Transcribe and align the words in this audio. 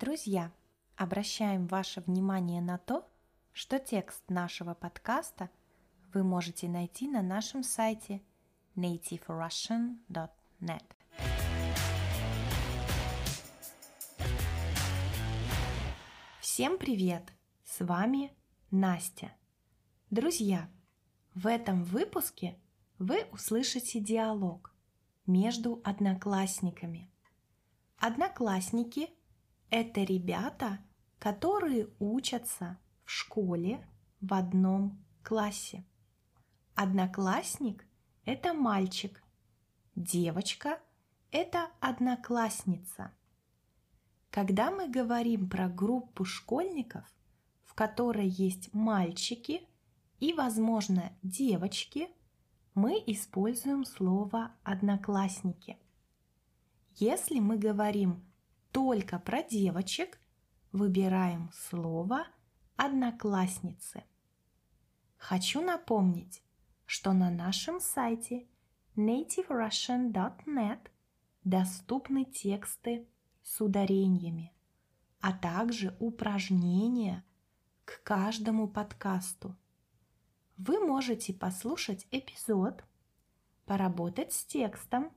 Друзья, 0.00 0.52
обращаем 0.94 1.66
ваше 1.66 2.00
внимание 2.00 2.62
на 2.62 2.78
то, 2.78 3.10
что 3.52 3.80
текст 3.80 4.22
нашего 4.28 4.74
подкаста 4.74 5.50
вы 6.14 6.22
можете 6.22 6.68
найти 6.68 7.08
на 7.08 7.20
нашем 7.20 7.64
сайте 7.64 8.22
nativerussian.net. 8.76 10.84
Всем 16.40 16.78
привет! 16.78 17.32
С 17.64 17.84
вами 17.84 18.30
Настя. 18.70 19.32
Друзья, 20.10 20.70
в 21.34 21.48
этом 21.48 21.82
выпуске 21.82 22.56
вы 23.00 23.24
услышите 23.32 23.98
диалог 23.98 24.72
между 25.26 25.80
одноклассниками. 25.82 27.10
Одноклассники– 27.98 29.10
это 29.70 30.02
ребята, 30.02 30.78
которые 31.18 31.88
учатся 31.98 32.78
в 33.04 33.10
школе 33.10 33.86
в 34.20 34.34
одном 34.34 35.04
классе. 35.22 35.84
Одноклассник– 36.74 37.84
это 38.24 38.54
мальчик, 38.54 39.22
девочка– 39.94 40.80
это 41.30 41.70
одноклассница. 41.80 43.12
Когда 44.30 44.70
мы 44.70 44.88
говорим 44.88 45.48
про 45.48 45.68
группу 45.68 46.24
школьников, 46.24 47.04
в 47.64 47.74
которой 47.74 48.28
есть 48.28 48.72
мальчики 48.72 49.62
и, 50.20 50.32
возможно, 50.32 51.12
девочки, 51.22 52.08
мы 52.74 53.02
используем 53.06 53.84
слово 53.84 54.52
«одноклассники». 54.62 55.78
Если 56.94 57.40
мы 57.40 57.56
говорим 57.56 58.27
только 58.72 59.18
про 59.18 59.42
девочек, 59.42 60.20
выбираем 60.72 61.50
слово 61.52 62.26
«одноклассницы». 62.76 64.04
Хочу 65.16 65.60
напомнить, 65.60 66.42
что 66.86 67.12
на 67.12 67.30
нашем 67.30 67.80
сайте 67.80 68.46
nativerussian.net 68.96 70.88
доступны 71.44 72.24
тексты 72.24 73.06
с 73.42 73.60
ударениями, 73.60 74.52
а 75.20 75.32
также 75.32 75.96
упражнения 75.98 77.24
к 77.84 78.02
каждому 78.02 78.68
подкасту. 78.68 79.56
Вы 80.56 80.84
можете 80.84 81.32
послушать 81.32 82.06
эпизод, 82.10 82.84
поработать 83.64 84.32
с 84.32 84.44
текстом, 84.44 85.12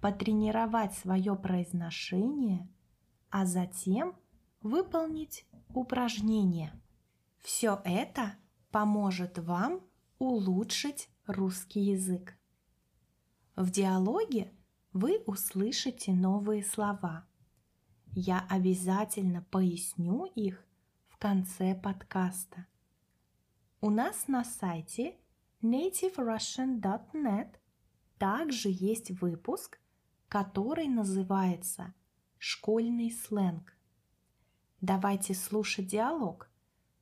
потренировать 0.00 0.94
свое 0.94 1.36
произношение, 1.36 2.68
а 3.30 3.46
затем 3.46 4.14
выполнить 4.62 5.46
упражнение. 5.74 6.72
Все 7.38 7.80
это 7.84 8.36
поможет 8.70 9.38
вам 9.38 9.80
улучшить 10.18 11.08
русский 11.26 11.80
язык. 11.80 12.36
В 13.56 13.70
диалоге 13.70 14.52
вы 14.92 15.22
услышите 15.26 16.12
новые 16.12 16.62
слова– 16.62 17.26
я 18.12 18.44
обязательно 18.48 19.42
поясню 19.50 20.24
их 20.34 20.66
в 21.08 21.16
конце 21.16 21.76
подкаста. 21.76 22.66
У 23.80 23.88
нас 23.88 24.26
на 24.26 24.44
сайте 24.44 25.16
nativerussian.net 25.62 27.54
также 28.18 28.68
есть 28.68 29.12
выпуск, 29.20 29.78
который 30.28 30.88
называется 30.88 31.94
«Школьный 32.42 33.10
сленг». 33.10 33.76
Давайте 34.80 35.34
слушать 35.34 35.88
диалог, 35.88 36.48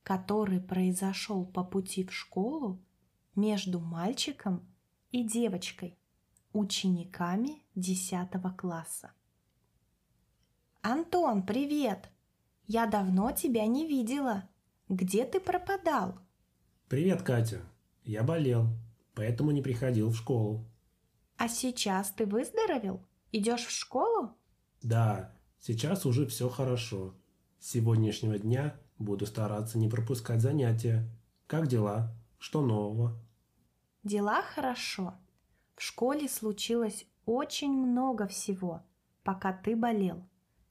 который 0.03 0.59
произошел 0.59 1.45
по 1.45 1.63
пути 1.63 2.03
в 2.03 2.13
школу 2.13 2.83
между 3.35 3.79
мальчиком 3.79 4.67
и 5.11 5.23
девочкой, 5.23 5.97
учениками 6.51 7.63
10 7.75 8.29
класса. 8.57 9.13
«Антон, 10.81 11.45
привет! 11.45 12.11
Я 12.67 12.85
давно 12.85 13.31
тебя 13.31 13.65
не 13.65 13.87
видела. 13.87 14.49
Где 14.89 15.23
ты 15.23 15.39
пропадал?» 15.39 16.19
«Привет, 16.89 17.21
Катя. 17.21 17.61
Я 18.03 18.23
болел, 18.23 18.67
поэтому 19.13 19.51
не 19.51 19.61
приходил 19.61 20.09
в 20.09 20.17
школу». 20.17 20.69
«А 21.37 21.47
сейчас 21.47 22.11
ты 22.11 22.25
выздоровел? 22.25 23.05
Идешь 23.31 23.67
в 23.67 23.71
школу?» 23.71 24.35
«Да, 24.81 25.35
сейчас 25.59 26.05
уже 26.05 26.25
все 26.27 26.49
хорошо. 26.49 27.15
С 27.59 27.71
сегодняшнего 27.71 28.37
дня 28.37 28.75
буду 28.97 29.25
стараться 29.25 29.77
не 29.77 29.89
пропускать 29.89 30.41
занятия. 30.41 31.09
Как 31.47 31.67
дела? 31.67 32.15
Что 32.37 32.61
нового?» 32.61 33.19
«Дела 34.03 34.41
хорошо. 34.41 35.13
В 35.75 35.81
школе 35.81 36.27
случилось 36.27 37.05
очень 37.25 37.71
много 37.71 38.27
всего, 38.27 38.81
пока 39.23 39.53
ты 39.53 39.75
болел. 39.75 40.27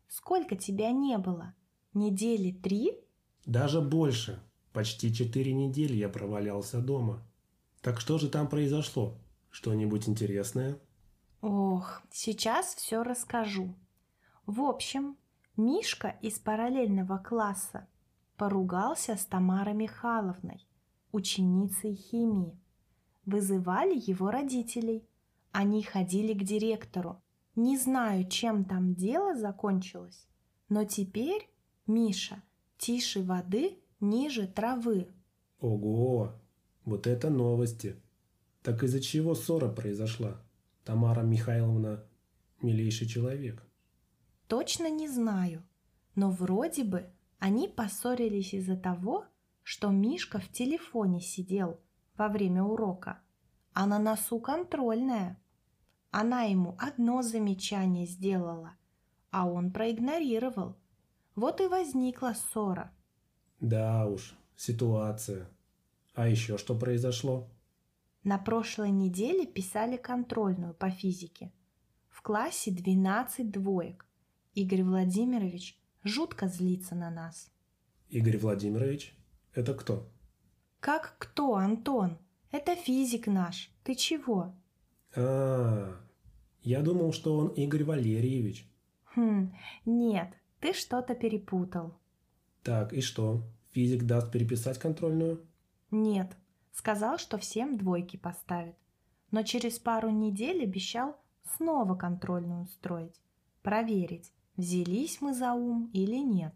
Сколько 0.09 0.57
тебя 0.57 0.91
не 0.91 1.17
было? 1.19 1.55
Недели 1.95 2.51
три? 2.51 2.93
Даже 3.47 3.81
больше. 3.81 4.43
Почти 4.73 5.13
четыре 5.15 5.53
недели 5.53 5.95
я 5.95 6.09
провалялся 6.09 6.81
дома. 6.81 7.23
Так 7.81 8.01
что 8.01 8.19
же 8.19 8.29
там 8.29 8.49
произошло? 8.49 9.19
Что-нибудь 9.51 10.09
интересное? 10.09 10.79
Ох, 11.41 12.03
сейчас 12.11 12.75
все 12.75 13.03
расскажу. 13.03 13.75
В 14.49 14.63
общем, 14.63 15.19
Мишка 15.59 16.17
из 16.23 16.39
параллельного 16.39 17.19
класса 17.19 17.87
поругался 18.39 19.15
с 19.15 19.27
Тамарой 19.27 19.75
Михайловной, 19.75 20.67
ученицей 21.13 21.95
химии. 21.95 22.59
Вызывали 23.27 23.95
его 23.95 24.31
родителей. 24.31 25.07
Они 25.53 25.83
ходили 25.83 26.33
к 26.33 26.45
директору. 26.45 27.21
Не 27.57 27.77
знаю, 27.77 28.27
чем 28.27 28.65
там 28.65 28.95
дело 28.95 29.37
закончилось, 29.37 30.27
но 30.71 30.85
теперь 30.85 31.51
Миша 31.87 32.43
тише 32.79 33.23
воды, 33.23 33.77
ниже 34.01 34.47
травы. 34.47 35.09
Ого, 35.61 36.33
вот 36.87 37.07
это 37.07 37.29
новости. 37.29 37.97
Так 38.63 38.83
из-за 38.83 39.01
чего 39.01 39.35
ссора 39.35 39.69
произошла? 39.69 40.41
Тамара 40.85 41.21
Михайловна 41.21 42.03
милейший 42.63 43.07
человек. 43.07 43.63
Точно 44.49 44.91
не 44.91 45.09
знаю, 45.09 45.63
но 46.15 46.31
вроде 46.31 46.83
бы 46.83 47.09
они 47.39 47.69
поссорились 47.69 48.55
из-за 48.55 48.77
того, 48.77 49.27
что 49.63 49.91
Мишка 49.91 50.41
в 50.41 50.49
телефоне 50.51 51.21
сидел 51.21 51.79
во 52.17 52.29
время 52.29 52.65
урока, 52.65 53.21
а 53.73 53.87
на 53.87 53.99
носу 53.99 54.41
контрольная– 54.41 55.41
она 56.11 56.43
ему 56.43 56.75
одно 56.79 57.23
замечание 57.23 58.07
сделала, 58.07 58.77
а 59.31 59.47
он 59.47 59.71
проигнорировал. 59.71 60.77
Вот 61.35 61.61
и 61.61 61.67
возникла 61.67 62.35
ссора. 62.35 62.93
Да 63.61 64.07
уж, 64.07 64.35
ситуация. 64.57 65.49
А 66.15 66.27
еще 66.27 66.57
что 66.59 66.75
произошло? 66.75 67.49
На 68.25 68.39
прошлой 68.39 68.91
неделе 68.91 69.47
писали 69.47 69.97
контрольную 69.97 70.75
по 70.75 70.91
физике. 70.91 71.53
В 72.09 72.23
классе 72.23 72.73
12 72.73 73.51
двоек. 73.51 74.07
Игорь 74.59 74.83
Владимирович 74.83 75.79
жутко 76.03 76.49
злится 76.49 76.97
на 76.97 77.13
нас. 77.13 77.49
Игорь 78.09 78.39
Владимирович? 78.39 79.15
Это 79.55 79.73
кто? 79.73 80.11
Как 80.81 81.15
кто, 81.19 81.55
Антон? 81.55 82.19
Это 82.51 82.75
физик 82.75 83.29
наш. 83.29 83.71
Ты 83.85 83.95
чего? 83.95 84.53
А, 85.15 85.95
я 86.63 86.83
думал, 86.83 87.13
что 87.13 87.37
он 87.37 87.49
Игорь 87.51 87.85
Валерьевич. 87.85 88.69
Хм, 89.15 89.55
нет, 89.87 90.35
ты 90.59 90.73
что-то 90.73 91.15
перепутал. 91.15 91.95
Так, 92.65 92.93
и 92.93 93.01
что? 93.01 93.45
Физик 93.71 94.07
даст 94.07 94.33
переписать 94.33 94.79
контрольную? 94.81 95.47
Нет, 95.93 96.37
сказал, 96.73 97.19
что 97.19 97.39
всем 97.39 97.79
двойки 97.79 98.17
поставит. 98.17 98.75
Но 99.31 99.45
через 99.45 99.79
пару 99.79 100.11
недель 100.11 100.65
обещал 100.65 101.17
снова 101.45 101.95
контрольную 101.95 102.65
устроить. 102.65 103.21
Проверить, 103.63 104.33
взялись 104.59 105.23
мы 105.23 105.33
за 105.33 105.55
ум 105.55 105.89
или 105.95 106.17
нет. 106.17 106.53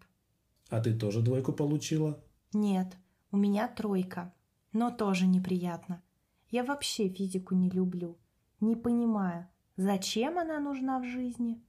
А 0.69 0.81
ты 0.81 0.93
тоже 0.93 1.23
двойку 1.23 1.53
получила? 1.53 2.23
Нет, 2.53 2.99
у 3.31 3.39
меня 3.39 3.69
тройка. 3.69 4.35
Но 4.73 4.91
тоже 4.91 5.27
неприятно. 5.27 6.03
Я 6.51 6.65
вообще 6.65 7.09
физику 7.09 7.55
не 7.55 7.71
люблю. 7.71 8.19
Не 8.61 8.77
понимаю, 8.77 9.49
зачем 9.77 10.39
она 10.39 10.61
нужна 10.61 10.99
в 10.99 11.05
жизни. 11.05 11.63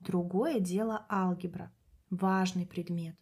Другое 0.00 0.60
дело 0.60 1.04
алгебра. 1.08 1.72
Важный 2.10 2.66
предмет. 2.66 3.16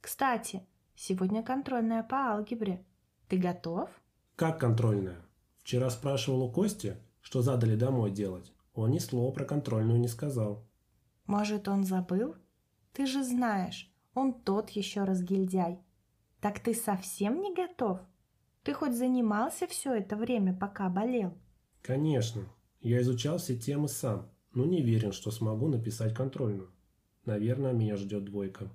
Кстати, 0.00 0.66
сегодня 0.94 1.42
контрольная 1.42 2.02
по 2.02 2.32
алгебре. 2.32 2.84
Ты 3.28 3.38
готов? 3.38 3.90
Как 4.34 4.60
контрольная? 4.60 5.24
Вчера 5.58 5.90
спрашивал 5.90 6.42
у 6.42 6.52
Кости, 6.52 6.96
что 7.22 7.42
задали 7.42 7.76
домой 7.76 8.10
делать. 8.10 8.52
Он 8.74 8.90
ни 8.90 8.98
слова 8.98 9.32
про 9.32 9.44
контрольную 9.44 9.98
не 9.98 10.08
сказал. 10.08 10.65
Может, 11.26 11.68
он 11.68 11.84
забыл? 11.84 12.36
Ты 12.92 13.06
же 13.06 13.22
знаешь, 13.24 13.92
он 14.14 14.32
тот 14.32 14.70
еще 14.70 15.04
разгильдяй. 15.04 15.80
Так 16.40 16.60
ты 16.60 16.74
совсем 16.74 17.40
не 17.40 17.54
готов? 17.54 18.00
Ты 18.62 18.72
хоть 18.72 18.94
занимался 18.94 19.66
все 19.66 19.94
это 19.94 20.16
время, 20.16 20.54
пока 20.54 20.88
болел? 20.88 21.36
Конечно. 21.82 22.42
Я 22.80 23.00
изучал 23.00 23.38
все 23.38 23.56
темы 23.56 23.88
сам, 23.88 24.28
но 24.52 24.64
не 24.64 24.82
верен, 24.82 25.12
что 25.12 25.30
смогу 25.30 25.68
написать 25.68 26.14
контрольную. 26.14 26.70
Наверное, 27.24 27.72
меня 27.72 27.96
ждет 27.96 28.24
двойка. 28.24 28.70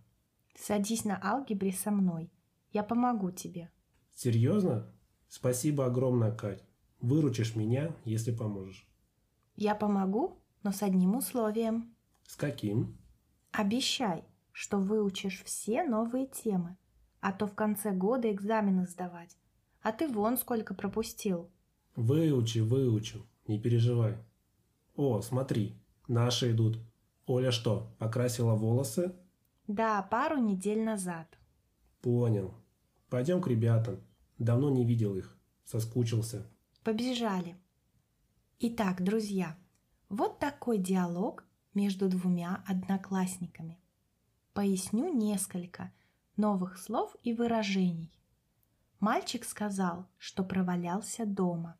Садись 0.56 1.06
на 1.06 1.19
алгебре 1.24 1.71
со 1.71 1.92
мной. 1.92 2.31
Я 2.71 2.83
помогу 2.83 3.31
тебе. 3.31 3.69
Серьезно? 4.13 4.94
Спасибо 5.30 5.86
огромное, 5.86 6.31
Кать. 6.36 6.63
Выручишь 7.00 7.56
меня, 7.56 7.95
если 8.04 8.36
поможешь. 8.36 8.88
Я 9.56 9.75
помогу, 9.75 10.38
но 10.63 10.71
с 10.71 10.83
одним 10.83 11.15
условием. 11.15 11.95
С 12.31 12.38
каким? 12.38 12.98
Обещай, 13.51 14.24
что 14.54 14.78
выучишь 14.78 15.44
все 15.44 15.83
новые 15.83 16.28
темы, 16.28 16.78
а 17.19 17.33
то 17.33 17.45
в 17.45 17.54
конце 17.54 17.92
года 17.92 18.31
экзамены 18.31 18.88
сдавать. 18.88 19.36
А 19.81 19.92
ты 19.92 20.07
вон 20.07 20.38
сколько 20.38 20.74
пропустил. 20.74 21.51
Выучи, 21.98 22.60
выучу, 22.60 23.28
не 23.48 23.60
переживай. 23.60 24.16
О, 24.95 25.19
смотри, 25.19 25.75
наши 26.07 26.51
идут. 26.51 26.80
Оля 27.25 27.51
что, 27.51 27.94
покрасила 28.00 28.56
волосы? 28.56 29.13
Да, 29.68 30.01
пару 30.01 30.38
недель 30.38 30.86
назад. 30.86 31.38
Понял. 32.01 32.54
Пойдем 33.10 33.42
к 33.42 33.48
ребятам. 33.50 34.00
Давно 34.38 34.69
не 34.69 34.86
видел 34.86 35.18
их. 35.18 35.38
Соскучился. 35.66 36.48
Побежали. 36.86 37.57
Итак, 38.60 39.04
друзья, 39.04 39.57
вот 40.07 40.39
такой 40.39 40.78
диалог 40.78 41.44
между 41.73 42.09
двумя 42.09 42.63
одноклассниками. 42.68 43.79
Поясню 44.53 45.13
несколько 45.13 45.91
новых 46.35 46.77
слов 46.77 47.15
и 47.23 47.33
выражений. 47.33 48.12
Мальчик 49.00 49.45
сказал, 49.45 50.07
что 50.18 50.44
провалялся 50.44 51.25
дома. 51.25 51.77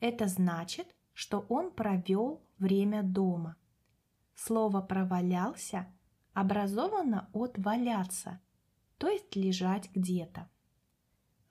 Это 0.00 0.26
значит, 0.26 0.94
что 1.12 1.44
он 1.48 1.70
провел 1.70 2.42
время 2.58 3.02
дома. 3.02 3.56
Слово 4.34 4.80
«провалялся» 4.80 5.86
образовано 6.32 7.28
от 7.32 7.58
«валяться», 7.58 8.40
то 8.96 9.08
есть 9.08 9.36
лежать 9.36 9.90
где-то. 9.94 10.48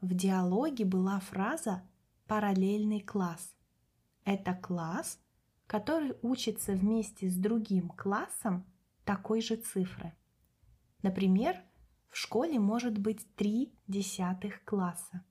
В 0.01 0.13
диалоге 0.15 0.85
была 0.85 1.19
фраза 1.19 1.83
«параллельный 2.25 3.01
класс». 3.01 3.53
Это 4.23 4.53
класс, 4.56 5.19
который 5.69 6.16
учится 6.24 6.74
вместе 6.74 7.30
с 7.30 7.36
другим 7.36 7.89
классом 7.89 8.66
такой 9.06 9.39
же 9.39 9.56
цифры. 9.56 10.16
Например, 11.04 11.56
в 12.10 12.18
школе 12.18 12.57
может 12.60 12.98
быть 12.98 13.36
три 13.36 13.71
десятых 13.86 14.66
класса. 14.66 15.24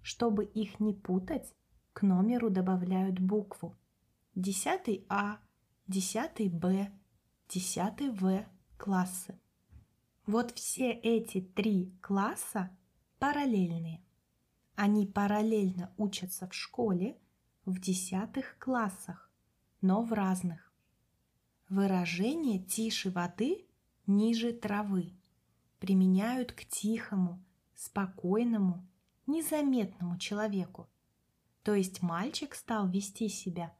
Чтобы 0.00 0.44
их 0.44 0.78
не 0.78 0.94
путать, 0.94 1.52
к 1.92 2.02
номеру 2.02 2.48
добавляют 2.48 3.18
букву. 3.18 3.76
Десятый 4.36 5.04
А, 5.08 5.40
десятый 5.88 6.48
Б, 6.48 6.92
десятый 7.48 8.10
В 8.10 8.46
классы. 8.76 9.36
Вот 10.26 10.52
все 10.52 10.92
эти 10.92 11.40
три 11.40 11.98
класса 12.00 12.70
параллельные. 13.18 14.00
Они 14.76 15.08
параллельно 15.08 15.92
учатся 15.96 16.46
в 16.46 16.54
школе 16.54 17.18
в 17.64 17.80
десятых 17.80 18.56
классах 18.60 19.31
но 19.82 20.02
в 20.02 20.12
разных. 20.12 20.72
Выражение 21.68 22.58
«тише 22.58 23.10
воды» 23.10 23.66
ниже 24.06 24.52
травы 24.52 25.12
применяют 25.80 26.52
к 26.52 26.64
тихому, 26.64 27.42
спокойному, 27.74 28.86
незаметному 29.26 30.18
человеку. 30.18 30.88
То 31.64 31.74
есть 31.74 32.02
мальчик 32.02 32.54
стал 32.54 32.88
вести 32.88 33.28
себя 33.28 33.74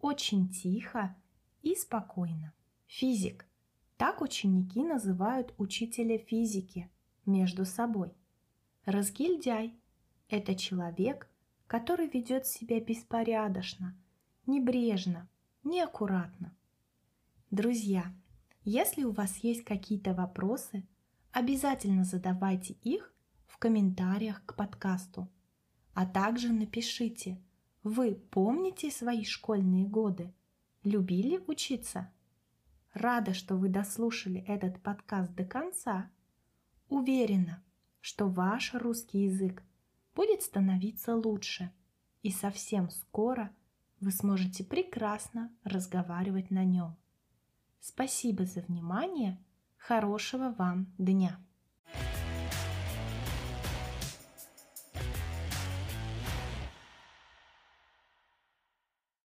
очень 0.00 0.48
тихо 0.48 1.16
и 1.62 1.74
спокойно. 1.74 2.54
Физик. 2.86 3.44
Так 3.96 4.22
ученики 4.22 4.84
называют 4.84 5.52
учителя 5.58 6.18
физики 6.18 6.88
между 7.26 7.64
собой. 7.64 8.12
Разгильдяй– 8.84 9.74
это 10.28 10.54
человек, 10.54 11.28
который 11.66 12.06
ведет 12.06 12.46
себя 12.46 12.80
беспорядочно, 12.80 13.98
небрежно, 14.46 15.28
неаккуратно. 15.68 16.56
Друзья, 17.50 18.14
если 18.64 19.04
у 19.04 19.10
вас 19.10 19.36
есть 19.38 19.64
какие-то 19.64 20.14
вопросы, 20.14 20.86
обязательно 21.30 22.04
задавайте 22.04 22.74
их 22.82 23.12
в 23.46 23.58
комментариях 23.58 24.44
к 24.46 24.56
подкасту. 24.56 25.28
А 25.92 26.06
также 26.06 26.52
напишите, 26.52 27.40
вы 27.82 28.14
помните 28.14 28.90
свои 28.90 29.24
школьные 29.24 29.86
годы? 29.86 30.32
Любили 30.84 31.38
учиться? 31.46 32.10
Рада, 32.94 33.34
что 33.34 33.56
вы 33.56 33.68
дослушали 33.68 34.40
этот 34.48 34.82
подкаст 34.82 35.34
до 35.34 35.44
конца. 35.44 36.10
Уверена, 36.88 37.62
что 38.00 38.28
ваш 38.28 38.72
русский 38.72 39.24
язык 39.24 39.62
будет 40.14 40.42
становиться 40.42 41.14
лучше. 41.14 41.70
И 42.22 42.30
совсем 42.30 42.88
скоро– 42.90 43.54
вы 44.00 44.10
сможете 44.10 44.64
прекрасно 44.64 45.50
разговаривать 45.64 46.50
на 46.50 46.64
нем. 46.64 46.96
Спасибо 47.80 48.44
за 48.44 48.60
внимание. 48.60 49.38
Хорошего 49.76 50.54
вам 50.58 50.92
дня! 50.98 51.38